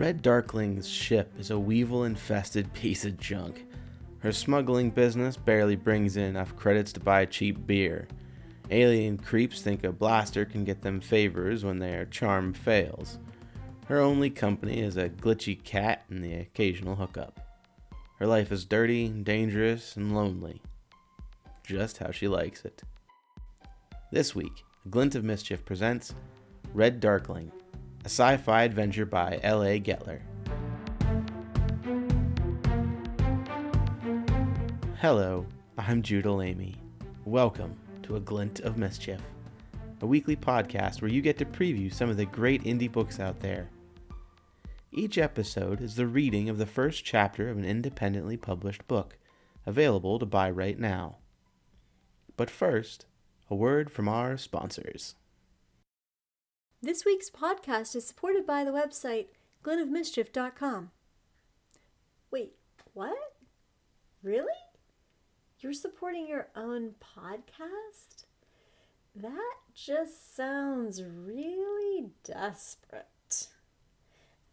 Red 0.00 0.22
Darkling's 0.22 0.88
ship 0.88 1.30
is 1.38 1.50
a 1.50 1.58
weevil 1.58 2.04
infested 2.04 2.72
piece 2.72 3.04
of 3.04 3.18
junk. 3.18 3.66
Her 4.20 4.32
smuggling 4.32 4.88
business 4.88 5.36
barely 5.36 5.76
brings 5.76 6.16
in 6.16 6.22
enough 6.22 6.56
credits 6.56 6.90
to 6.94 7.00
buy 7.00 7.26
cheap 7.26 7.66
beer. 7.66 8.08
Alien 8.70 9.18
creeps 9.18 9.60
think 9.60 9.84
a 9.84 9.92
blaster 9.92 10.46
can 10.46 10.64
get 10.64 10.80
them 10.80 11.02
favors 11.02 11.66
when 11.66 11.78
their 11.78 12.06
charm 12.06 12.54
fails. 12.54 13.18
Her 13.88 14.00
only 14.00 14.30
company 14.30 14.80
is 14.80 14.96
a 14.96 15.10
glitchy 15.10 15.62
cat 15.62 16.06
and 16.08 16.24
the 16.24 16.32
occasional 16.32 16.96
hookup. 16.96 17.38
Her 18.18 18.26
life 18.26 18.50
is 18.52 18.64
dirty, 18.64 19.06
dangerous, 19.08 19.96
and 19.96 20.14
lonely. 20.14 20.62
Just 21.62 21.98
how 21.98 22.10
she 22.10 22.26
likes 22.26 22.64
it. 22.64 22.82
This 24.10 24.34
week, 24.34 24.64
Glint 24.88 25.14
of 25.14 25.24
Mischief 25.24 25.62
presents 25.62 26.14
Red 26.72 27.00
Darkling, 27.00 27.52
a 28.02 28.06
sci 28.06 28.36
fi 28.38 28.62
adventure 28.62 29.04
by 29.04 29.38
L.A. 29.42 29.78
Guettler. 29.78 30.20
Hello, 34.98 35.46
I'm 35.76 36.00
Judah 36.00 36.32
Lamy. 36.32 36.76
Welcome 37.26 37.78
to 38.04 38.16
A 38.16 38.20
Glint 38.20 38.60
of 38.60 38.78
Mischief, 38.78 39.20
a 40.00 40.06
weekly 40.06 40.34
podcast 40.34 41.02
where 41.02 41.10
you 41.10 41.20
get 41.20 41.36
to 41.38 41.44
preview 41.44 41.92
some 41.92 42.08
of 42.08 42.16
the 42.16 42.24
great 42.24 42.64
indie 42.64 42.90
books 42.90 43.20
out 43.20 43.40
there. 43.40 43.68
Each 44.92 45.18
episode 45.18 45.82
is 45.82 45.94
the 45.94 46.06
reading 46.06 46.48
of 46.48 46.56
the 46.56 46.64
first 46.64 47.04
chapter 47.04 47.50
of 47.50 47.58
an 47.58 47.66
independently 47.66 48.38
published 48.38 48.88
book, 48.88 49.18
available 49.66 50.18
to 50.18 50.26
buy 50.26 50.50
right 50.50 50.78
now. 50.78 51.18
But 52.38 52.48
first, 52.48 53.04
a 53.50 53.54
word 53.54 53.92
from 53.92 54.08
our 54.08 54.38
sponsors. 54.38 55.16
This 56.82 57.04
week's 57.04 57.28
podcast 57.28 57.94
is 57.94 58.06
supported 58.06 58.46
by 58.46 58.64
the 58.64 58.70
website 58.70 59.26
glintofmischief.com. 59.62 60.90
Wait, 62.30 62.54
what? 62.94 63.34
Really? 64.22 64.46
You're 65.58 65.74
supporting 65.74 66.26
your 66.26 66.48
own 66.56 66.94
podcast? 66.98 68.24
That 69.14 69.56
just 69.74 70.34
sounds 70.34 71.02
really 71.02 72.12
desperate. 72.24 73.48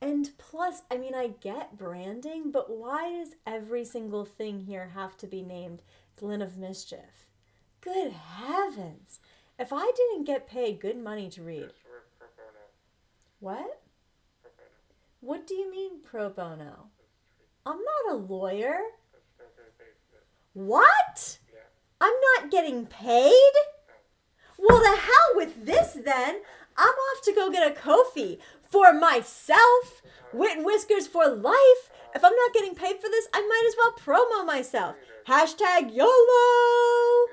And 0.02 0.30
plus, 0.38 0.82
I 0.92 0.98
mean, 0.98 1.16
I 1.16 1.28
get 1.40 1.78
branding, 1.78 2.52
but 2.52 2.70
why 2.70 3.10
does 3.10 3.36
every 3.46 3.86
single 3.86 4.26
thing 4.26 4.66
here 4.66 4.92
have 4.94 5.16
to 5.20 5.28
be 5.28 5.44
named 5.44 5.82
Glint 6.18 6.44
of 6.44 6.58
Mischief? 6.58 7.26
Good 7.80 8.12
heavens! 8.12 9.22
If 9.58 9.72
I 9.72 9.90
didn't 9.96 10.26
get 10.26 10.46
paid 10.46 10.82
good 10.82 11.02
money 11.02 11.30
to 11.30 11.42
read. 11.42 11.72
What? 13.40 13.82
What 15.22 15.46
do 15.46 15.54
you 15.54 15.70
mean 15.70 16.02
pro 16.04 16.30
bono? 16.30 16.90
I'm 17.66 17.78
not 17.78 18.14
a 18.14 18.18
lawyer. 18.18 18.78
What? 20.54 21.40
I'm 22.00 22.14
not 22.36 22.52
getting 22.52 22.86
paid? 22.86 23.34
Well, 24.58 24.80
the 24.80 24.98
hell 24.98 25.36
with 25.36 25.66
this 25.66 25.94
then. 25.94 26.42
I'm 26.78 26.88
off 26.88 27.24
to 27.24 27.34
go 27.34 27.52
get 27.52 27.72
a 27.72 27.80
Kofi 27.80 28.40
for 28.70 28.94
myself. 28.94 30.02
Wit 30.34 30.58
and 30.58 30.66
whiskers 30.66 31.08
for 31.08 31.28
life. 31.28 31.92
If 32.16 32.24
I'm 32.24 32.36
not 32.36 32.54
getting 32.54 32.76
paid 32.76 32.98
for 32.98 33.10
this, 33.10 33.28
I 33.34 33.42
might 33.42 33.66
as 33.68 33.76
well 33.78 33.94
promo 33.98 34.46
myself. 34.46 34.96
Hashtag 35.28 35.96
YOLO. 35.96 37.28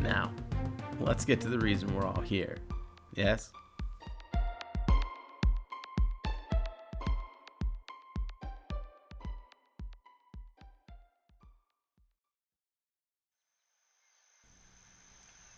Now, 0.00 0.32
let's 1.06 1.24
get 1.24 1.40
to 1.40 1.48
the 1.48 1.58
reason 1.58 1.94
we're 1.94 2.06
all 2.06 2.20
here. 2.20 2.58
Yes? 3.14 3.50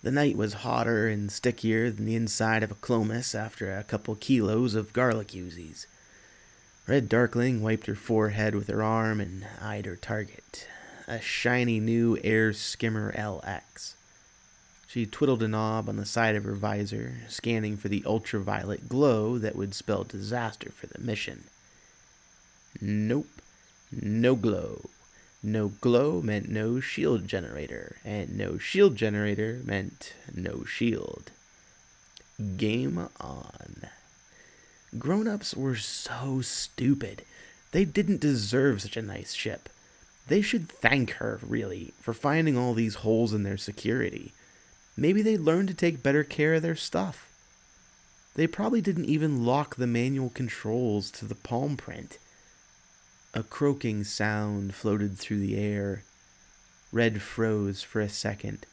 The 0.03 0.11
night 0.11 0.37
was 0.37 0.53
hotter 0.55 1.07
and 1.07 1.31
stickier 1.31 1.89
than 1.91 2.07
the 2.07 2.17
inside 2.17 2.65
of 2.65 2.73
a 2.73 2.75
Clomis 2.75 3.37
after 3.37 3.77
a 3.77 3.85
couple 3.85 4.17
kilos 4.17 4.75
of 4.75 4.93
garlic 4.93 5.29
Uzis. 5.29 5.87
Red 6.89 7.09
Darkling 7.09 7.63
wiped 7.63 7.87
her 7.87 7.95
forehead 7.95 8.57
with 8.57 8.67
her 8.67 8.83
arm 8.83 9.21
and 9.21 9.47
eyed 9.61 9.87
her 9.87 9.95
target, 9.95 10.67
a 11.07 11.21
shiny 11.21 11.79
new 11.79 12.19
Air 12.25 12.53
Skimmer 12.53 13.13
LX. 13.13 13.95
She 14.93 15.07
twiddled 15.07 15.43
a 15.43 15.49
knob 15.49 15.89
on 15.89 15.97
the 15.97 16.05
side 16.05 16.37
of 16.37 16.45
her 16.45 16.53
visor, 16.53 17.21
scanning 17.27 17.79
for 17.79 17.89
the 17.89 18.03
ultraviolet 18.05 18.91
glow 18.91 19.39
that 19.39 19.57
would 19.57 19.73
spell 19.73 20.05
disaster 20.05 20.71
for 20.71 20.87
the 20.87 20.99
mission. 20.99 21.45
Nope, 22.79 23.41
no 23.91 24.35
glow. 24.37 24.91
No 25.43 25.69
glow 25.69 26.21
meant 26.21 26.51
no 26.51 26.79
shield 26.79 27.27
generator, 27.27 27.97
and 28.05 28.37
no 28.37 28.59
shield 28.59 28.97
generator 28.97 29.63
meant 29.65 30.13
no 30.35 30.65
shield. 30.65 31.31
Game 32.59 33.09
on. 33.19 33.87
Grown 34.99 35.27
ups 35.27 35.55
were 35.55 35.77
so 35.77 36.43
stupid. 36.43 37.25
They 37.71 37.87
didn't 37.87 38.21
deserve 38.21 38.83
such 38.83 38.99
a 38.99 39.03
nice 39.03 39.33
ship. 39.33 39.71
They 40.29 40.43
should 40.43 40.69
thank 40.69 41.13
her, 41.13 41.41
really, 41.43 41.95
for 41.99 42.13
finding 42.13 42.59
all 42.59 42.75
these 42.75 42.97
holes 42.97 43.33
in 43.33 43.43
their 43.43 43.57
security. 43.57 44.35
Maybe 44.97 45.23
they'd 45.23 45.39
learn 45.39 45.67
to 45.67 45.75
take 45.75 46.03
better 46.03 46.25
care 46.25 46.55
of 46.55 46.63
their 46.63 46.77
stuff. 46.77 47.27
They 48.35 48.47
probably 48.47 48.81
didn't 48.81 49.07
even 49.07 49.45
lock 49.45 49.77
the 49.77 49.87
manual 49.87 50.31
controls 50.31 51.11
to 51.13 51.25
the 51.25 51.35
palm 51.35 51.77
print. 51.77 52.19
A 53.35 53.43
croaking 53.43 54.05
sound 54.05 54.75
floated 54.75 55.19
through 55.19 55.41
the 55.41 55.57
air. 55.57 56.03
Red 56.93 57.23
froze 57.23 57.83
for 57.83 58.01
a 58.01 58.09
second, 58.09 58.67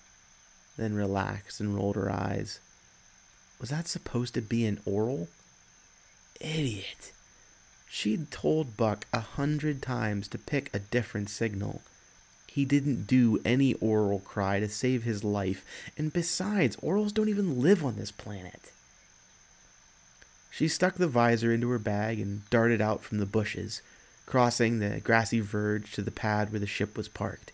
then 0.78 0.94
relaxed 0.94 1.62
and 1.62 1.74
rolled 1.74 1.96
her 1.96 2.12
eyes. 2.12 2.60
Was 3.60 3.70
that 3.70 3.88
supposed 3.88 4.34
to 4.34 4.42
be 4.42 4.66
an 4.66 4.82
oral? 4.86 5.30
Idiot. 6.42 7.14
She'd 7.90 8.32
told 8.32 8.78
Buck 8.78 9.08
a 9.14 9.22
hundred 9.22 9.82
times 9.82 10.28
to 10.30 10.38
pick 10.38 10.70
a 10.74 10.80
different 10.80 11.30
signal. 11.30 11.82
He 12.52 12.66
didn't 12.66 13.06
do 13.06 13.40
any 13.46 13.76
oral 13.76 14.20
cry 14.20 14.60
to 14.60 14.68
save 14.68 15.04
his 15.04 15.24
life, 15.24 15.64
and 15.98 16.12
besides, 16.12 16.76
orals 16.78 17.14
don't 17.14 17.30
even 17.30 17.62
live 17.62 17.86
on 17.86 17.96
this 17.96 18.12
planet. 18.12 18.72
She 20.50 20.68
stuck 20.68 20.96
the 20.96 21.08
visor 21.08 21.54
into 21.54 21.70
her 21.70 21.80
bag 21.80 22.20
and 22.20 22.50
darted 22.50 22.82
out 22.82 23.04
from 23.04 23.20
the 23.20 23.26
bushes, 23.26 23.82
crossing 24.26 24.80
the 24.80 25.00
grassy 25.00 25.40
verge 25.40 25.92
to 25.94 26.02
the 26.02 26.12
pad 26.12 26.52
where 26.52 26.60
the 26.60 26.68
ship 26.68 26.98
was 26.98 27.08
parked. 27.08 27.52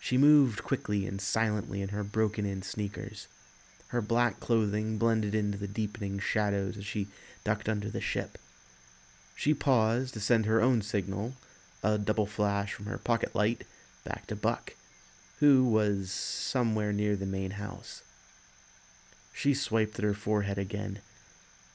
She 0.00 0.18
moved 0.18 0.64
quickly 0.64 1.06
and 1.06 1.20
silently 1.20 1.80
in 1.80 1.88
her 1.90 2.04
broken 2.04 2.44
in 2.44 2.62
sneakers. 2.62 3.28
Her 3.88 4.00
black 4.00 4.40
clothing 4.40 4.98
blended 4.98 5.34
into 5.34 5.56
the 5.56 5.68
deepening 5.68 6.18
shadows 6.18 6.76
as 6.76 6.84
she 6.84 7.06
ducked 7.44 7.68
under 7.68 7.88
the 7.88 8.00
ship. 8.00 8.38
She 9.36 9.54
paused 9.54 10.14
to 10.14 10.20
send 10.20 10.46
her 10.46 10.60
own 10.60 10.82
signal, 10.82 11.34
a 11.82 11.96
double 11.96 12.26
flash 12.26 12.72
from 12.72 12.86
her 12.86 12.98
pocket 12.98 13.34
light, 13.34 13.64
back 14.06 14.26
to 14.28 14.36
Buck, 14.36 14.74
who 15.40 15.64
was 15.64 16.10
somewhere 16.10 16.92
near 16.92 17.16
the 17.16 17.26
main 17.26 17.52
house. 17.52 18.02
She 19.34 19.52
swiped 19.52 19.98
at 19.98 20.04
her 20.04 20.14
forehead 20.14 20.56
again. 20.58 21.00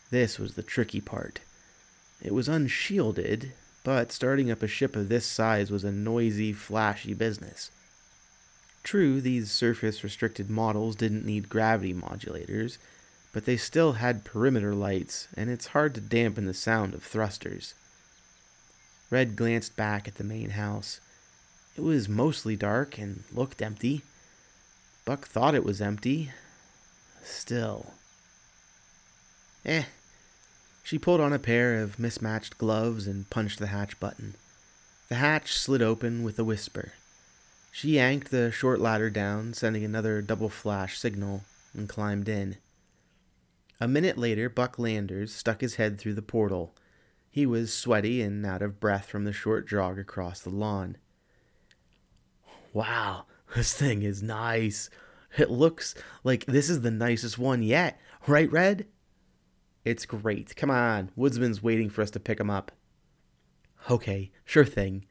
This 0.10 0.40
was 0.40 0.56
the 0.56 0.64
tricky 0.64 1.00
part. 1.00 1.42
It 2.22 2.34
was 2.34 2.50
unshielded, 2.50 3.52
but 3.84 4.12
starting 4.12 4.50
up 4.50 4.64
a 4.64 4.68
ship 4.68 4.96
of 4.96 5.10
this 5.10 5.26
size 5.26 5.70
was 5.70 5.84
a 5.84 5.92
noisy, 5.92 6.54
flashy 6.54 7.14
business. 7.14 7.70
True, 8.84 9.22
these 9.22 9.52
surface 9.52 10.04
restricted 10.04 10.50
models 10.50 10.96
didn't 10.96 11.26
need 11.26 11.50
gravity 11.50 11.94
modulators, 11.94 12.78
but 13.32 13.46
they 13.46 13.58
still 13.58 13.94
had 13.94 14.26
perimeter 14.26 14.74
lights, 14.74 15.28
and 15.36 15.50
it's 15.50 15.68
hard 15.68 15.94
to 15.96 16.02
dampen 16.02 16.46
the 16.46 16.54
sound 16.54 16.94
of 16.94 17.04
thrusters. 17.04 17.74
Red 19.10 19.36
glanced 19.36 19.76
back 19.76 20.08
at 20.08 20.16
the 20.16 20.24
main 20.24 20.52
house. 20.52 21.00
It 21.76 21.82
was 21.82 22.10
mostly 22.10 22.56
dark 22.56 22.98
and 22.98 23.24
looked 23.34 23.62
empty. 23.62 24.02
Buck 25.06 25.28
thought 25.28 25.56
it 25.56 25.64
was 25.64 25.82
empty. 25.82 26.32
Still. 27.24 27.94
Eh, 29.66 29.84
she 30.84 31.00
pulled 31.00 31.22
on 31.22 31.34
a 31.34 31.40
pair 31.40 31.82
of 31.82 32.00
mismatched 32.00 32.58
gloves 32.58 33.08
and 33.08 33.30
punched 33.30 33.60
the 33.60 33.68
hatch 33.68 34.00
button. 34.00 34.36
The 35.10 35.16
hatch 35.16 35.58
slid 35.58 35.82
open 35.82 36.24
with 36.24 36.38
a 36.40 36.44
whisper. 36.44 36.94
She 37.72 37.96
yanked 37.96 38.32
the 38.32 38.52
short 38.52 38.82
ladder 38.82 39.10
down, 39.10 39.54
sending 39.54 39.86
another 39.86 40.22
double 40.22 40.50
flash 40.50 41.00
signal, 41.00 41.44
and 41.74 41.88
climbed 41.88 42.28
in. 42.28 42.58
A 43.80 43.88
minute 43.88 44.18
later, 44.18 44.50
Buck 44.50 44.78
Landers 44.78 45.34
stuck 45.34 45.62
his 45.62 45.76
head 45.76 45.98
through 45.98 46.16
the 46.16 46.22
portal. 46.22 46.76
He 47.30 47.46
was 47.46 47.74
sweaty 47.74 48.22
and 48.22 48.46
out 48.46 48.62
of 48.62 48.80
breath 48.80 49.06
from 49.06 49.24
the 49.24 49.34
short 49.34 49.68
jog 49.68 49.98
across 49.98 50.42
the 50.42 50.50
lawn. 50.50 50.98
Wow, 52.74 53.26
this 53.56 53.74
thing 53.74 54.02
is 54.04 54.24
nice. 54.24 54.90
It 55.38 55.50
looks 55.50 55.96
like 56.24 56.46
this 56.46 56.70
is 56.70 56.82
the 56.82 56.92
nicest 56.92 57.38
one 57.38 57.64
yet, 57.64 58.00
right, 58.28 58.52
Red? 58.52 58.86
It's 59.84 60.06
great. 60.06 60.56
Come 60.56 60.70
on. 60.70 61.10
Woodman's 61.16 61.64
waiting 61.64 61.90
for 61.90 62.02
us 62.02 62.12
to 62.12 62.20
pick 62.20 62.40
him 62.40 62.50
up. 62.50 62.72
Okay, 63.90 64.32
sure 64.46 64.66
thing. 64.66 65.06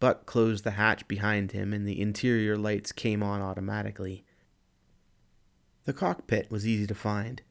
Buck 0.00 0.26
closed 0.26 0.64
the 0.64 0.72
hatch 0.72 1.06
behind 1.06 1.52
him, 1.52 1.72
and 1.72 1.86
the 1.86 2.00
interior 2.00 2.56
lights 2.58 2.92
came 2.92 3.22
on 3.22 3.40
automatically. 3.40 4.24
The 5.84 5.92
cockpit 5.92 6.50
was 6.50 6.66
easy 6.66 6.86
to 6.88 6.94
find. 6.94 7.42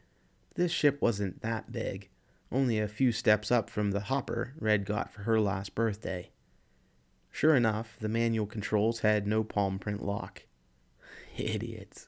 This 0.55 0.71
ship 0.71 1.01
wasn't 1.01 1.41
that 1.41 1.71
big, 1.71 2.09
only 2.51 2.79
a 2.79 2.87
few 2.87 3.11
steps 3.11 3.51
up 3.51 3.69
from 3.69 3.91
the 3.91 4.01
hopper 4.01 4.53
Red 4.59 4.85
got 4.85 5.11
for 5.11 5.21
her 5.21 5.39
last 5.39 5.73
birthday. 5.73 6.31
Sure 7.35 7.53
enough, 7.53 7.97
the 7.99 8.07
manual 8.07 8.45
controls 8.45 9.01
had 9.01 9.27
no 9.27 9.43
palm 9.43 9.77
print 9.77 10.01
lock. 10.01 10.43
Idiots. 11.37 12.07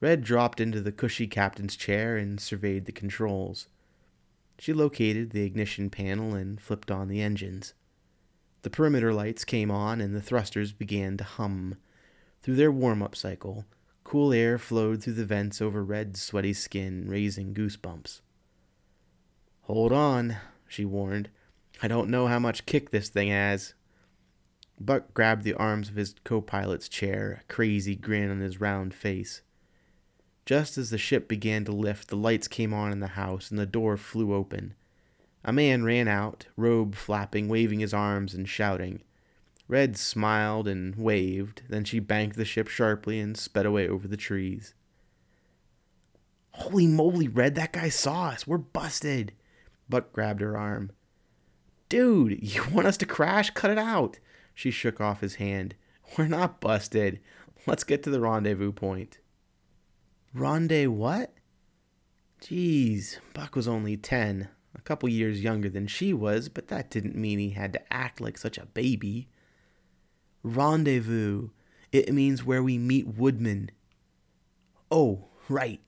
Red 0.00 0.24
dropped 0.24 0.62
into 0.62 0.80
the 0.80 0.92
cushy 0.92 1.26
captain's 1.26 1.76
chair 1.76 2.16
and 2.16 2.40
surveyed 2.40 2.86
the 2.86 2.90
controls. 2.90 3.68
She 4.58 4.72
located 4.72 5.32
the 5.32 5.44
ignition 5.44 5.90
panel 5.90 6.34
and 6.34 6.58
flipped 6.58 6.90
on 6.90 7.08
the 7.08 7.20
engines. 7.20 7.74
The 8.62 8.70
perimeter 8.70 9.12
lights 9.12 9.44
came 9.44 9.70
on 9.70 10.00
and 10.00 10.16
the 10.16 10.22
thrusters 10.22 10.72
began 10.72 11.18
to 11.18 11.24
hum. 11.24 11.76
Through 12.42 12.56
their 12.56 12.72
warm 12.72 13.02
up 13.02 13.14
cycle, 13.14 13.66
cool 14.04 14.32
air 14.32 14.56
flowed 14.56 15.02
through 15.02 15.12
the 15.12 15.26
vents 15.26 15.60
over 15.60 15.84
Red's 15.84 16.22
sweaty 16.22 16.54
skin, 16.54 17.10
raising 17.10 17.52
goosebumps. 17.52 18.22
Hold 19.64 19.92
on, 19.92 20.38
she 20.66 20.86
warned. 20.86 21.28
I 21.82 21.88
don't 21.88 22.08
know 22.08 22.26
how 22.26 22.38
much 22.38 22.64
kick 22.64 22.88
this 22.88 23.10
thing 23.10 23.28
has. 23.28 23.74
Buck 24.80 25.14
grabbed 25.14 25.44
the 25.44 25.54
arms 25.54 25.88
of 25.88 25.96
his 25.96 26.14
co 26.24 26.40
pilot's 26.40 26.88
chair, 26.88 27.42
a 27.42 27.52
crazy 27.52 27.94
grin 27.94 28.30
on 28.30 28.40
his 28.40 28.60
round 28.60 28.92
face. 28.92 29.42
Just 30.46 30.76
as 30.76 30.90
the 30.90 30.98
ship 30.98 31.26
began 31.28 31.64
to 31.64 31.72
lift, 31.72 32.08
the 32.08 32.16
lights 32.16 32.48
came 32.48 32.74
on 32.74 32.92
in 32.92 33.00
the 33.00 33.08
house 33.08 33.50
and 33.50 33.58
the 33.58 33.66
door 33.66 33.96
flew 33.96 34.34
open. 34.34 34.74
A 35.44 35.52
man 35.52 35.84
ran 35.84 36.08
out, 36.08 36.46
robe 36.56 36.94
flapping, 36.94 37.48
waving 37.48 37.80
his 37.80 37.94
arms 37.94 38.34
and 38.34 38.48
shouting. 38.48 39.02
Red 39.68 39.96
smiled 39.96 40.68
and 40.68 40.94
waved, 40.96 41.62
then 41.68 41.84
she 41.84 41.98
banked 41.98 42.36
the 42.36 42.44
ship 42.44 42.68
sharply 42.68 43.18
and 43.20 43.36
sped 43.36 43.64
away 43.64 43.88
over 43.88 44.06
the 44.06 44.16
trees. 44.16 44.74
Holy 46.50 46.86
moly, 46.86 47.26
Red, 47.26 47.54
that 47.54 47.72
guy 47.72 47.88
saw 47.88 48.26
us. 48.26 48.46
We're 48.46 48.58
busted. 48.58 49.32
Buck 49.88 50.12
grabbed 50.12 50.40
her 50.40 50.56
arm. 50.56 50.92
Dude, 51.88 52.38
you 52.42 52.64
want 52.70 52.86
us 52.86 52.96
to 52.98 53.06
crash? 53.06 53.50
Cut 53.50 53.70
it 53.70 53.78
out. 53.78 54.18
She 54.54 54.70
shook 54.70 55.00
off 55.00 55.20
his 55.20 55.36
hand. 55.36 55.74
We're 56.18 56.28
not 56.28 56.60
busted. 56.60 57.20
Let's 57.66 57.84
get 57.84 58.02
to 58.04 58.10
the 58.10 58.20
rendezvous 58.20 58.72
point. 58.72 59.18
Rendez 60.32 60.88
what? 60.88 61.34
Geez, 62.40 63.20
Buck 63.32 63.56
was 63.56 63.68
only 63.68 63.96
ten 63.96 64.48
a 64.76 64.80
couple 64.80 65.08
years 65.08 65.42
younger 65.42 65.68
than 65.68 65.86
she 65.86 66.12
was, 66.12 66.48
but 66.48 66.68
that 66.68 66.90
didn't 66.90 67.14
mean 67.14 67.38
he 67.38 67.50
had 67.50 67.72
to 67.72 67.92
act 67.92 68.20
like 68.20 68.36
such 68.36 68.58
a 68.58 68.66
baby. 68.66 69.28
Rendezvous. 70.42 71.50
It 71.92 72.12
means 72.12 72.44
where 72.44 72.62
we 72.62 72.76
meet 72.76 73.06
Woodman. 73.06 73.70
Oh, 74.90 75.28
right. 75.48 75.80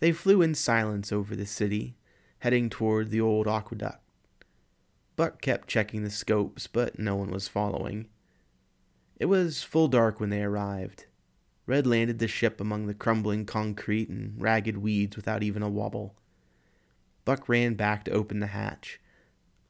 They 0.00 0.12
flew 0.12 0.40
in 0.40 0.54
silence 0.54 1.12
over 1.12 1.36
the 1.36 1.46
city, 1.46 1.96
heading 2.38 2.70
toward 2.70 3.10
the 3.10 3.20
old 3.20 3.46
aqueduct. 3.46 4.01
Buck 5.14 5.40
kept 5.40 5.68
checking 5.68 6.04
the 6.04 6.10
scopes, 6.10 6.66
but 6.66 6.98
no 6.98 7.16
one 7.16 7.30
was 7.30 7.48
following. 7.48 8.08
It 9.18 9.26
was 9.26 9.62
full 9.62 9.88
dark 9.88 10.18
when 10.18 10.30
they 10.30 10.42
arrived. 10.42 11.06
Red 11.66 11.86
landed 11.86 12.18
the 12.18 12.26
ship 12.28 12.60
among 12.60 12.86
the 12.86 12.94
crumbling 12.94 13.46
concrete 13.46 14.08
and 14.08 14.40
ragged 14.40 14.78
weeds 14.78 15.16
without 15.16 15.42
even 15.42 15.62
a 15.62 15.68
wobble. 15.68 16.14
Buck 17.24 17.48
ran 17.48 17.74
back 17.74 18.04
to 18.04 18.10
open 18.10 18.40
the 18.40 18.48
hatch. 18.48 19.00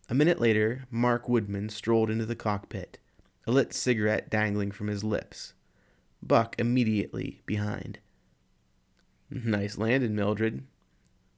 A 0.09 0.15
minute 0.15 0.41
later, 0.41 0.87
Mark 0.91 1.29
Woodman 1.29 1.69
strolled 1.69 2.11
into 2.11 2.25
the 2.25 2.37
cockpit, 2.37 2.99
a 3.47 3.53
lit 3.53 3.75
cigarette 3.75 4.31
dangling 4.31 4.71
from 4.71 4.87
his 4.87 5.05
lips. 5.05 5.55
Buck 6.23 6.55
immediately 6.59 7.43
behind. 7.45 7.99
Nice 9.29 9.77
landing, 9.77 10.15
Mildred. 10.15 10.65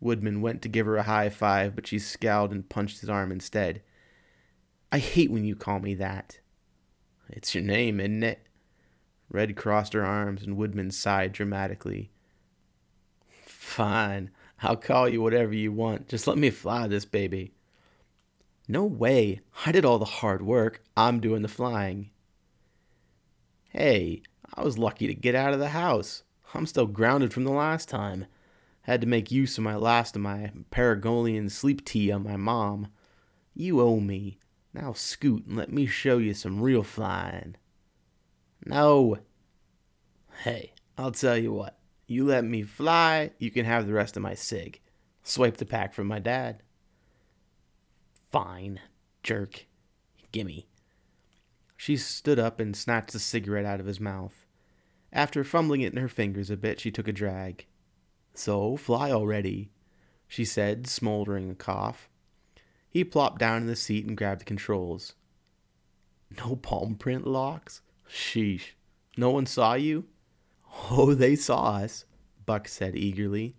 Woodman 0.01 0.41
went 0.41 0.61
to 0.62 0.69
give 0.69 0.87
her 0.87 0.97
a 0.97 1.05
high 1.05 1.31
five, 1.31 1.75
but 1.75 1.87
she 1.87 1.99
scowled 1.99 2.53
and 2.53 2.69
punched 2.69 3.01
his 3.01 3.09
arm 3.09 3.33
instead. 3.33 3.83
I 4.94 4.99
hate 4.99 5.32
when 5.32 5.44
you 5.44 5.56
call 5.56 5.81
me 5.81 5.96
that. 5.96 6.38
It's 7.29 7.52
your 7.52 7.64
name, 7.64 7.99
isn't 7.99 8.23
it? 8.23 8.46
Red 9.29 9.56
crossed 9.56 9.93
her 9.93 10.05
arms 10.05 10.44
and 10.44 10.56
Woodman 10.56 10.93
sighed 10.93 11.32
dramatically. 11.32 12.12
Fine. 13.44 14.31
I'll 14.62 14.76
call 14.76 15.08
you 15.08 15.20
whatever 15.20 15.52
you 15.52 15.73
want. 15.73 16.06
Just 16.06 16.29
let 16.29 16.38
me 16.38 16.49
fly 16.50 16.87
this 16.87 17.05
baby. 17.05 17.55
No 18.69 18.85
way. 18.85 19.41
I 19.67 19.73
did 19.73 19.85
all 19.85 19.99
the 19.99 20.05
hard 20.05 20.43
work. 20.43 20.81
I'm 20.96 21.19
doing 21.19 21.43
the 21.43 21.49
flying. 21.49 22.11
Hey, 23.70 24.23
I 24.55 24.62
was 24.62 24.79
lucky 24.79 25.08
to 25.08 25.14
get 25.14 25.35
out 25.35 25.52
of 25.52 25.58
the 25.58 25.70
house. 25.70 26.23
I'm 26.55 26.67
still 26.67 26.87
grounded 26.87 27.32
from 27.32 27.43
the 27.43 27.50
last 27.50 27.88
time. 27.88 28.26
Had 28.82 29.00
to 29.00 29.08
make 29.08 29.32
use 29.32 29.58
of 29.58 29.64
my 29.64 29.75
last 29.75 30.14
of 30.14 30.23
my 30.23 30.52
Paragolian 30.70 31.49
sleep 31.49 31.85
tea 31.85 32.12
on 32.12 32.23
my 32.23 32.37
mom. 32.37 32.93
You 33.56 33.81
owe 33.81 33.99
me. 33.99 34.38
Now 34.75 34.93
scoot 34.93 35.47
and 35.47 35.56
let 35.56 35.73
me 35.73 35.87
show 35.87 36.19
you 36.19 36.35
some 36.35 36.61
real 36.61 36.82
flying. 36.82 37.55
No. 38.67 39.19
Hey, 40.43 40.73
I'll 40.99 41.12
tell 41.12 41.38
you 41.38 41.53
what. 41.53 41.79
You 42.06 42.25
let 42.25 42.44
me 42.44 42.62
fly, 42.62 43.31
you 43.38 43.50
can 43.50 43.65
have 43.65 43.87
the 43.87 43.94
rest 43.94 44.17
of 44.17 44.23
my 44.23 44.35
SIG. 44.35 44.81
Swipe 45.23 45.56
the 45.56 45.65
pack 45.65 45.94
from 45.94 46.06
my 46.06 46.19
dad. 46.19 46.62
Fine, 48.31 48.81
jerk. 49.23 49.67
Gimme. 50.32 50.67
She 51.77 51.97
stood 51.97 52.38
up 52.38 52.59
and 52.59 52.77
snatched 52.77 53.12
the 53.12 53.19
cigarette 53.20 53.65
out 53.65 53.81
of 53.81 53.87
his 53.87 54.00
mouth. 54.00 54.44
After 55.12 55.44
fumbling 55.44 55.82
it 55.82 55.93
in 55.93 55.99
her 56.00 56.09
fingers 56.09 56.50
a 56.50 56.56
bit, 56.56 56.81
she 56.81 56.91
took 56.91 57.06
a 57.06 57.12
drag. 57.12 57.67
So, 58.35 58.77
fly 58.77 59.12
already, 59.12 59.70
she 60.27 60.44
said, 60.44 60.88
smoldering 60.88 61.50
a 61.50 61.55
cough. 61.55 62.11
He 62.94 63.02
plopped 63.02 63.41
down 63.41 63.62
in 63.62 63.67
the 63.67 63.75
seat 63.75 64.06
and 64.06 64.17
grabbed 64.17 64.43
the 64.43 64.44
controls. 64.44 65.14
No 66.38 66.55
palm 66.55 66.94
print 66.94 67.26
locks? 67.26 67.82
Sheesh. 68.08 68.75
No 69.17 69.31
one 69.31 69.46
saw 69.46 69.75
you? 69.75 70.05
Oh, 70.93 71.12
they 71.12 71.35
saw 71.35 71.75
us, 71.75 72.05
Buck 72.46 72.69
said 72.69 72.94
eagerly. 72.94 73.56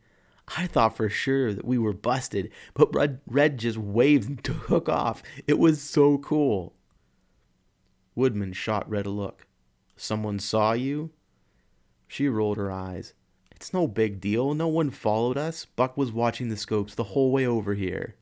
I 0.56 0.68
thought 0.68 0.96
for 0.96 1.10
sure 1.10 1.54
that 1.54 1.66
we 1.66 1.78
were 1.78 1.92
busted, 1.92 2.50
but 2.76 2.96
Red, 2.96 3.20
Red 3.28 3.58
just 3.58 3.78
waved 3.78 4.30
and 4.30 4.44
took 4.68 4.88
off. 4.88 5.22
It 5.48 5.60
was 5.60 5.82
so 5.82 6.18
cool. 6.18 6.74
Woodman 8.16 8.54
shot 8.54 8.90
Red 8.90 9.06
a 9.06 9.10
look. 9.10 9.48
Someone 9.98 10.40
saw 10.40 10.72
you? 10.72 11.12
She 12.08 12.30
rolled 12.30 12.56
her 12.56 12.72
eyes. 12.72 13.14
It's 13.52 13.74
no 13.74 13.86
big 13.86 14.22
deal. 14.22 14.54
No 14.54 14.70
one 14.70 14.92
followed 14.92 15.38
us. 15.38 15.66
Buck 15.66 15.98
was 15.98 16.14
watching 16.14 16.48
the 16.48 16.56
scopes 16.56 16.96
the 16.96 17.04
whole 17.04 17.34
way 17.34 17.46
over 17.46 17.74
here. 17.74 18.16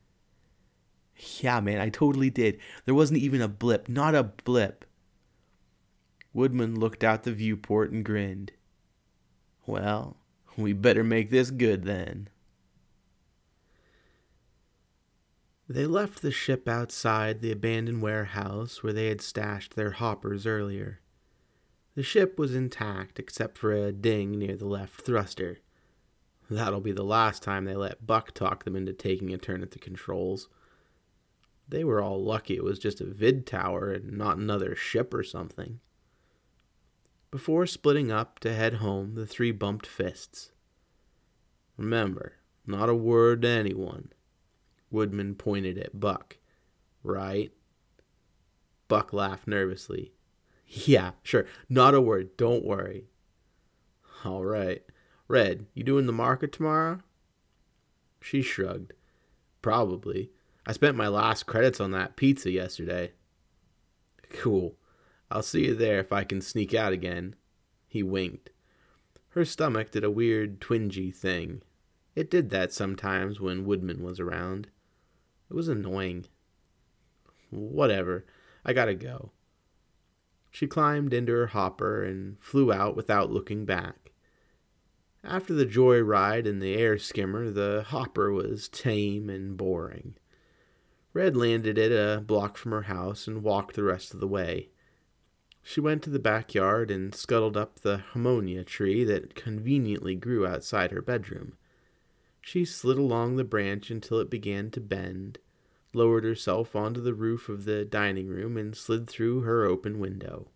Yeah, 1.16 1.60
man, 1.60 1.80
I 1.80 1.88
totally 1.88 2.30
did. 2.30 2.58
There 2.84 2.94
wasn't 2.94 3.20
even 3.20 3.40
a 3.40 3.48
blip. 3.48 3.88
Not 3.88 4.14
a 4.14 4.24
blip. 4.24 4.84
Woodman 6.32 6.78
looked 6.78 7.04
out 7.04 7.22
the 7.22 7.32
viewport 7.32 7.92
and 7.92 8.04
grinned. 8.04 8.52
Well, 9.66 10.16
we 10.56 10.72
better 10.72 11.04
make 11.04 11.30
this 11.30 11.50
good 11.50 11.84
then. 11.84 12.28
They 15.68 15.86
left 15.86 16.20
the 16.20 16.30
ship 16.30 16.68
outside 16.68 17.40
the 17.40 17.52
abandoned 17.52 18.02
warehouse 18.02 18.82
where 18.82 18.92
they 18.92 19.06
had 19.06 19.22
stashed 19.22 19.74
their 19.74 19.92
hoppers 19.92 20.46
earlier. 20.46 21.00
The 21.94 22.02
ship 22.02 22.38
was 22.38 22.54
intact 22.54 23.18
except 23.18 23.56
for 23.56 23.72
a 23.72 23.92
ding 23.92 24.32
near 24.32 24.56
the 24.56 24.66
left 24.66 25.00
thruster. 25.00 25.60
That'll 26.50 26.80
be 26.80 26.92
the 26.92 27.02
last 27.02 27.42
time 27.42 27.64
they 27.64 27.76
let 27.76 28.06
Buck 28.06 28.34
talk 28.34 28.64
them 28.64 28.76
into 28.76 28.92
taking 28.92 29.32
a 29.32 29.38
turn 29.38 29.62
at 29.62 29.70
the 29.70 29.78
controls. 29.78 30.48
They 31.68 31.84
were 31.84 32.00
all 32.00 32.22
lucky 32.22 32.56
it 32.56 32.64
was 32.64 32.78
just 32.78 33.00
a 33.00 33.06
vid 33.06 33.46
tower 33.46 33.90
and 33.90 34.16
not 34.16 34.36
another 34.36 34.74
ship 34.74 35.14
or 35.14 35.22
something. 35.22 35.80
Before 37.30 37.66
splitting 37.66 38.12
up 38.12 38.38
to 38.40 38.54
head 38.54 38.74
home, 38.74 39.14
the 39.14 39.26
three 39.26 39.50
bumped 39.50 39.86
fists. 39.86 40.52
Remember, 41.76 42.34
not 42.66 42.88
a 42.88 42.94
word 42.94 43.42
to 43.42 43.48
anyone. 43.48 44.12
Woodman 44.90 45.34
pointed 45.34 45.76
at 45.78 45.98
Buck. 45.98 46.38
Right? 47.02 47.52
Buck 48.88 49.12
laughed 49.12 49.46
nervously. 49.46 50.12
Yeah, 50.66 51.12
sure. 51.22 51.46
Not 51.68 51.94
a 51.94 52.00
word. 52.00 52.36
Don't 52.36 52.64
worry. 52.64 53.04
All 54.24 54.44
right. 54.44 54.82
Red, 55.28 55.66
you 55.74 55.84
doing 55.84 56.06
the 56.06 56.12
market 56.12 56.52
tomorrow? 56.52 57.00
She 58.20 58.42
shrugged. 58.42 58.94
Probably. 59.60 60.30
I 60.66 60.72
spent 60.72 60.96
my 60.96 61.08
last 61.08 61.44
credits 61.44 61.80
on 61.80 61.90
that 61.90 62.16
pizza 62.16 62.50
yesterday. 62.50 63.12
Cool. 64.30 64.76
I'll 65.30 65.42
see 65.42 65.66
you 65.66 65.74
there 65.74 66.00
if 66.00 66.12
I 66.12 66.24
can 66.24 66.40
sneak 66.40 66.74
out 66.74 66.92
again. 66.92 67.36
He 67.86 68.02
winked. 68.02 68.50
Her 69.30 69.44
stomach 69.44 69.90
did 69.90 70.04
a 70.04 70.10
weird 70.10 70.60
twingy 70.60 71.14
thing. 71.14 71.62
It 72.14 72.30
did 72.30 72.50
that 72.50 72.72
sometimes 72.72 73.40
when 73.40 73.64
Woodman 73.64 74.02
was 74.02 74.20
around. 74.20 74.68
It 75.50 75.54
was 75.54 75.68
annoying. 75.68 76.26
Whatever, 77.50 78.24
I 78.64 78.72
gotta 78.72 78.94
go. 78.94 79.32
She 80.50 80.66
climbed 80.66 81.12
into 81.12 81.32
her 81.32 81.48
hopper 81.48 82.04
and 82.04 82.38
flew 82.40 82.72
out 82.72 82.96
without 82.96 83.30
looking 83.30 83.64
back. 83.64 84.12
After 85.24 85.52
the 85.52 85.66
joy 85.66 86.00
ride 86.00 86.46
in 86.46 86.60
the 86.60 86.74
air 86.74 86.96
skimmer, 86.98 87.50
the 87.50 87.84
hopper 87.88 88.32
was 88.32 88.68
tame 88.68 89.28
and 89.28 89.56
boring. 89.56 90.14
Red 91.14 91.36
landed 91.36 91.78
it 91.78 91.92
a 91.92 92.20
block 92.20 92.58
from 92.58 92.72
her 92.72 92.82
house 92.82 93.28
and 93.28 93.44
walked 93.44 93.76
the 93.76 93.84
rest 93.84 94.12
of 94.12 94.20
the 94.20 94.26
way. 94.26 94.68
She 95.62 95.80
went 95.80 96.02
to 96.02 96.10
the 96.10 96.18
backyard 96.18 96.90
and 96.90 97.14
scuttled 97.14 97.56
up 97.56 97.80
the 97.80 97.98
hammonia 98.12 98.64
tree 98.64 99.04
that 99.04 99.36
conveniently 99.36 100.16
grew 100.16 100.44
outside 100.44 100.90
her 100.90 101.00
bedroom. 101.00 101.56
She 102.42 102.64
slid 102.64 102.98
along 102.98 103.36
the 103.36 103.44
branch 103.44 103.90
until 103.90 104.18
it 104.18 104.28
began 104.28 104.70
to 104.72 104.80
bend, 104.80 105.38
lowered 105.94 106.24
herself 106.24 106.74
onto 106.74 107.00
the 107.00 107.14
roof 107.14 107.48
of 107.48 107.64
the 107.64 107.84
dining 107.84 108.28
room, 108.28 108.56
and 108.58 108.76
slid 108.76 109.08
through 109.08 109.42
her 109.42 109.64
open 109.64 110.00
window. 110.00 110.48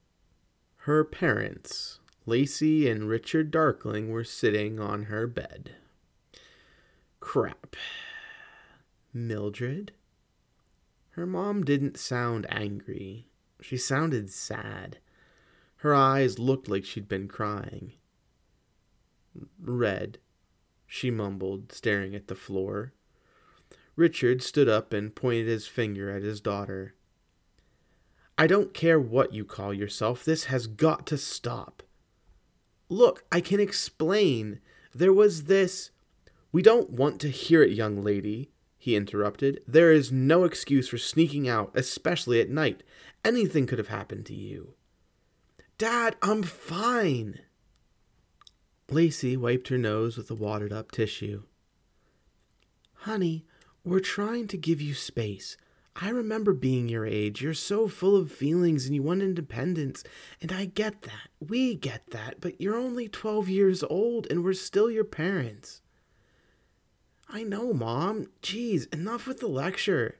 Her 0.82 1.04
parents, 1.04 2.00
Lacey 2.26 2.90
and 2.90 3.08
Richard 3.08 3.50
Darkling, 3.50 4.10
were 4.10 4.24
sitting 4.24 4.80
on 4.80 5.04
her 5.04 5.26
bed. 5.26 5.76
Crap. 7.20 7.76
Mildred? 9.14 9.92
Her 11.18 11.26
mom 11.26 11.64
didn't 11.64 11.98
sound 11.98 12.46
angry. 12.48 13.26
She 13.60 13.76
sounded 13.76 14.30
sad. 14.30 14.98
Her 15.78 15.92
eyes 15.92 16.38
looked 16.38 16.68
like 16.68 16.84
she'd 16.84 17.08
been 17.08 17.26
crying. 17.26 17.94
Red, 19.60 20.18
she 20.86 21.10
mumbled, 21.10 21.72
staring 21.72 22.14
at 22.14 22.28
the 22.28 22.36
floor. 22.36 22.92
Richard 23.96 24.44
stood 24.44 24.68
up 24.68 24.92
and 24.92 25.12
pointed 25.12 25.48
his 25.48 25.66
finger 25.66 26.08
at 26.08 26.22
his 26.22 26.40
daughter. 26.40 26.94
I 28.38 28.46
don't 28.46 28.72
care 28.72 29.00
what 29.00 29.34
you 29.34 29.44
call 29.44 29.74
yourself. 29.74 30.24
This 30.24 30.44
has 30.44 30.68
got 30.68 31.04
to 31.08 31.18
stop. 31.18 31.82
Look, 32.88 33.24
I 33.32 33.40
can 33.40 33.58
explain. 33.58 34.60
There 34.94 35.12
was 35.12 35.46
this. 35.46 35.90
We 36.52 36.62
don't 36.62 36.90
want 36.90 37.20
to 37.22 37.28
hear 37.28 37.64
it, 37.64 37.72
young 37.72 38.04
lady, 38.04 38.52
he 38.78 38.94
interrupted. 38.94 39.60
There 39.66 39.92
is 39.92 40.12
no 40.12 40.44
excuse 40.44 40.88
for 40.88 40.98
sneaking 40.98 41.48
out, 41.48 41.72
especially 41.74 42.40
at 42.40 42.48
night. 42.48 42.82
Anything 43.24 43.66
could 43.66 43.78
have 43.78 43.88
happened 43.88 44.24
to 44.26 44.34
you. 44.34 44.74
Dad, 45.76 46.16
I'm 46.22 46.42
fine. 46.42 47.40
Lacey 48.90 49.36
wiped 49.36 49.68
her 49.68 49.78
nose 49.78 50.16
with 50.16 50.30
a 50.30 50.34
wadded 50.34 50.72
up 50.72 50.90
tissue. 50.90 51.42
Honey, 53.02 53.44
we're 53.84 54.00
trying 54.00 54.48
to 54.48 54.56
give 54.56 54.80
you 54.80 54.94
space. 54.94 55.56
I 56.00 56.10
remember 56.10 56.52
being 56.52 56.88
your 56.88 57.04
age. 57.04 57.42
You're 57.42 57.54
so 57.54 57.88
full 57.88 58.16
of 58.16 58.30
feelings 58.30 58.86
and 58.86 58.94
you 58.94 59.02
want 59.02 59.22
independence. 59.22 60.04
And 60.40 60.52
I 60.52 60.66
get 60.66 61.02
that. 61.02 61.28
We 61.40 61.74
get 61.74 62.10
that. 62.10 62.40
But 62.40 62.60
you're 62.60 62.76
only 62.76 63.08
12 63.08 63.48
years 63.48 63.82
old 63.82 64.26
and 64.30 64.44
we're 64.44 64.52
still 64.52 64.90
your 64.90 65.04
parents. 65.04 65.80
I 67.28 67.42
know, 67.42 67.72
Mom. 67.72 68.28
Geez, 68.40 68.86
enough 68.86 69.26
with 69.26 69.40
the 69.40 69.48
lecture. 69.48 70.18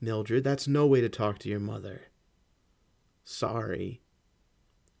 Mildred, 0.00 0.44
that's 0.44 0.68
no 0.68 0.86
way 0.86 1.00
to 1.00 1.08
talk 1.08 1.38
to 1.40 1.48
your 1.48 1.60
mother. 1.60 2.02
Sorry. 3.24 4.02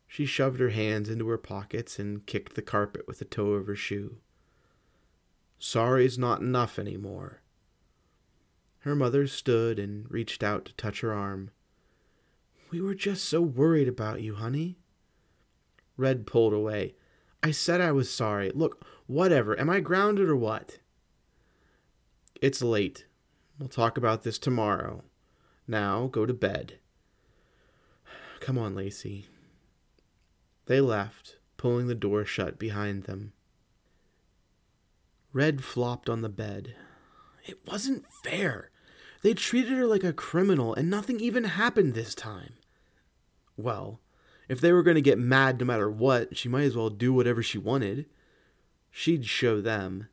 She 0.08 0.26
shoved 0.26 0.58
her 0.58 0.70
hands 0.70 1.08
into 1.08 1.28
her 1.28 1.38
pockets 1.38 1.98
and 1.98 2.26
kicked 2.26 2.54
the 2.54 2.62
carpet 2.62 3.06
with 3.06 3.18
the 3.18 3.24
toe 3.24 3.52
of 3.52 3.66
her 3.66 3.76
shoe. 3.76 4.16
Sorry's 5.58 6.18
not 6.18 6.40
enough 6.40 6.78
any 6.78 6.96
more. 6.96 7.40
Her 8.80 8.94
mother 8.94 9.26
stood 9.26 9.78
and 9.78 10.10
reached 10.10 10.42
out 10.42 10.64
to 10.64 10.74
touch 10.74 11.00
her 11.00 11.12
arm. 11.12 11.50
We 12.70 12.80
were 12.80 12.94
just 12.94 13.24
so 13.24 13.40
worried 13.40 13.88
about 13.88 14.22
you, 14.22 14.34
honey. 14.34 14.78
Red 15.96 16.26
pulled 16.26 16.52
away. 16.52 16.94
I 17.42 17.52
said 17.52 17.80
I 17.80 17.92
was 17.92 18.10
sorry. 18.10 18.50
Look, 18.54 18.84
whatever. 19.06 19.58
Am 19.58 19.70
I 19.70 19.80
grounded 19.80 20.28
or 20.28 20.36
what? 20.36 20.78
It's 22.42 22.62
late. 22.62 23.06
We'll 23.58 23.68
talk 23.68 23.96
about 23.96 24.22
this 24.22 24.38
tomorrow. 24.38 25.04
Now 25.66 26.08
go 26.08 26.26
to 26.26 26.34
bed. 26.34 26.78
Come 28.40 28.58
on, 28.58 28.74
Lacey. 28.74 29.26
They 30.66 30.80
left, 30.80 31.36
pulling 31.56 31.86
the 31.86 31.94
door 31.94 32.24
shut 32.24 32.58
behind 32.58 33.04
them. 33.04 33.32
Red 35.32 35.64
flopped 35.64 36.08
on 36.10 36.20
the 36.22 36.28
bed. 36.28 36.74
It 37.46 37.60
wasn't 37.66 38.04
fair. 38.24 38.70
They 39.22 39.34
treated 39.34 39.72
her 39.72 39.86
like 39.86 40.04
a 40.04 40.12
criminal, 40.12 40.74
and 40.74 40.90
nothing 40.90 41.20
even 41.20 41.44
happened 41.44 41.94
this 41.94 42.14
time. 42.14 42.54
Well, 43.56 44.00
if 44.48 44.60
they 44.60 44.72
were 44.72 44.82
going 44.82 44.96
to 44.96 45.00
get 45.00 45.18
mad 45.18 45.58
no 45.58 45.66
matter 45.66 45.90
what, 45.90 46.36
she 46.36 46.48
might 46.48 46.64
as 46.64 46.76
well 46.76 46.90
do 46.90 47.12
whatever 47.12 47.42
she 47.42 47.58
wanted. 47.58 48.06
She'd 48.90 49.24
show 49.26 49.60
them. 49.60 50.08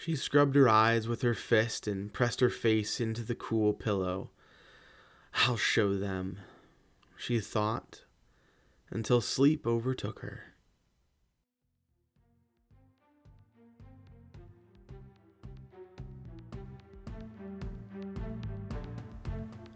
She 0.00 0.14
scrubbed 0.14 0.54
her 0.54 0.68
eyes 0.68 1.08
with 1.08 1.22
her 1.22 1.34
fist 1.34 1.88
and 1.88 2.12
pressed 2.12 2.38
her 2.38 2.50
face 2.50 3.00
into 3.00 3.24
the 3.24 3.34
cool 3.34 3.72
pillow. 3.72 4.30
I'll 5.34 5.56
show 5.56 5.96
them, 5.96 6.38
she 7.16 7.40
thought, 7.40 8.04
until 8.90 9.20
sleep 9.20 9.66
overtook 9.66 10.20
her. 10.20 10.54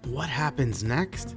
What 0.04 0.28
happens 0.28 0.84
next? 0.84 1.34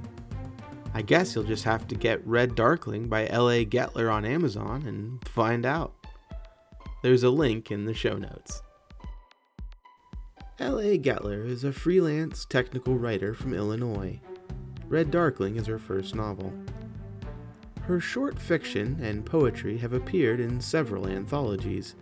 I 0.94 1.02
guess 1.02 1.34
you'll 1.34 1.42
just 1.42 1.64
have 1.64 1.88
to 1.88 1.96
get 1.96 2.24
Red 2.24 2.54
Darkling 2.54 3.08
by 3.08 3.26
L.A. 3.26 3.64
Guettler 3.64 4.12
on 4.12 4.24
Amazon 4.24 4.86
and 4.86 5.26
find 5.28 5.66
out. 5.66 5.92
There's 7.02 7.24
a 7.24 7.30
link 7.30 7.72
in 7.72 7.84
the 7.84 7.92
show 7.92 8.16
notes. 8.16 8.62
L.A. 10.66 10.98
Guettler 10.98 11.46
is 11.46 11.62
a 11.62 11.72
freelance 11.72 12.44
technical 12.44 12.98
writer 12.98 13.34
from 13.34 13.54
Illinois. 13.54 14.18
Red 14.88 15.12
Darkling 15.12 15.54
is 15.54 15.68
her 15.68 15.78
first 15.78 16.12
novel. 16.12 16.52
Her 17.82 18.00
short 18.00 18.36
fiction 18.36 18.98
and 19.00 19.24
poetry 19.24 19.78
have 19.78 19.92
appeared 19.92 20.40
in 20.40 20.60
several 20.60 21.06
anthologies, 21.06 21.94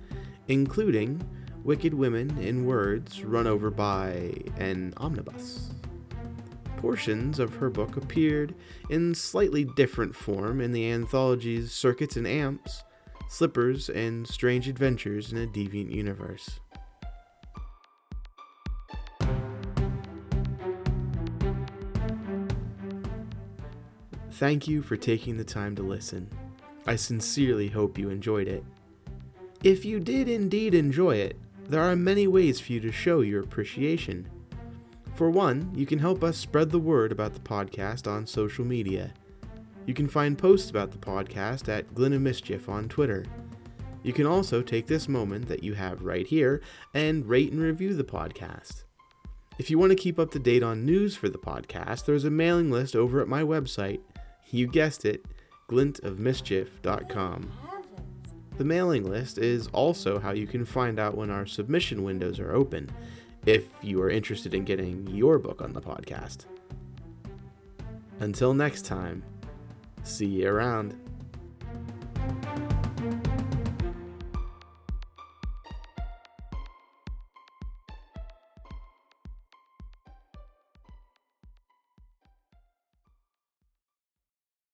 including 0.49 1.21
Wicked 1.63 1.93
Women 1.93 2.39
in 2.39 2.65
Words 2.65 3.23
Run 3.23 3.47
Over 3.47 3.71
by 3.71 4.33
an 4.57 4.95
Omnibus. 4.97 5.73
Portions 6.79 7.39
of 7.39 7.57
her 7.57 7.69
book 7.69 7.99
appeared 7.99 8.55
in 8.89 9.15
slightly 9.15 9.67
different 9.77 10.17
form 10.17 10.63
in 10.63 10.73
the 10.73 10.91
anthologies 10.91 11.71
Circuits 11.71 12.17
and 12.17 12.27
Amps, 12.27 12.83
Slippers, 13.29 13.91
and 13.91 14.27
Strange 14.27 14.69
Adventures 14.69 15.33
in 15.33 15.39
a 15.39 15.47
Deviant 15.47 15.93
Universe. 15.93 16.61
Thank 24.35 24.67
you 24.67 24.83
for 24.83 24.97
taking 24.97 25.37
the 25.37 25.45
time 25.45 25.77
to 25.77 25.85
listen. 25.85 26.29
I 26.89 26.97
sincerely 26.97 27.69
hope 27.69 27.97
you 27.97 28.11
enjoyed 28.11 28.49
it. 28.49 28.65
If 29.63 29.85
you 29.85 30.01
did 30.01 30.29
indeed 30.29 30.75
enjoy 30.75 31.19
it, 31.19 31.39
there 31.69 31.83
are 31.83 31.95
many 31.95 32.27
ways 32.27 32.59
for 32.59 32.73
you 32.73 32.81
to 32.81 32.91
show 32.91 33.21
your 33.21 33.45
appreciation. 33.45 34.29
For 35.15 35.31
one, 35.31 35.71
you 35.73 35.87
can 35.87 36.01
help 36.01 36.25
us 36.25 36.37
spread 36.37 36.71
the 36.71 36.81
word 36.81 37.13
about 37.13 37.35
the 37.35 37.41
podcast 37.41 38.11
on 38.11 38.27
social 38.27 38.65
media. 38.65 39.15
You 39.87 39.95
can 39.95 40.09
find 40.09 40.37
posts 40.37 40.69
about 40.69 40.91
the 40.91 40.99
podcast 40.99 41.69
at 41.69 41.95
Glint 41.95 42.17
of 42.17 42.21
Mischief 42.21 42.69
on 42.69 42.89
Twitter. 42.89 43.25
You 44.03 44.13
can 44.13 44.27
also 44.27 44.63
take 44.63 44.89
this 44.89 45.09
moment 45.09 45.47
that 45.47 45.63
you 45.63 45.75
have 45.75 46.03
right 46.03 46.27
here 46.27 46.61
and 46.93 47.25
rate 47.25 47.53
and 47.53 47.63
review 47.63 47.95
the 47.95 48.03
podcast. 48.03 48.83
If 49.59 49.71
you 49.71 49.79
want 49.79 49.91
to 49.91 49.97
keep 49.97 50.19
up 50.19 50.33
to 50.33 50.41
date 50.41 50.65
on 50.65 50.85
news 50.85 51.15
for 51.15 51.29
the 51.29 51.39
podcast, 51.39 52.05
there's 52.05 52.25
a 52.25 52.31
mailing 52.31 52.73
list 52.73 52.97
over 52.97 53.21
at 53.21 53.29
my 53.29 53.43
website, 53.43 54.01
you 54.51 54.67
guessed 54.67 55.05
it, 55.05 55.25
glintofmischief.com. 55.69 57.53
The 58.57 58.65
mailing 58.65 59.11
list 59.11 59.39
is 59.39 59.67
also 59.69 60.19
how 60.19 60.31
you 60.31 60.47
can 60.47 60.65
find 60.65 60.99
out 60.99 61.17
when 61.17 61.31
our 61.31 61.47
submission 61.47 62.05
windows 62.05 62.39
are 62.39 62.53
open, 62.53 62.89
if 63.47 63.69
you 63.83 64.01
are 64.01 64.11
interested 64.11 64.55
in 64.55 64.65
getting 64.65 65.07
your 65.09 65.39
book 65.39 65.61
on 65.61 65.73
the 65.73 65.81
podcast. 65.81 66.47
Until 68.21 68.55
next 68.55 68.85
time, 68.85 69.25
see 70.05 70.27
you 70.27 70.49
around. 70.49 70.95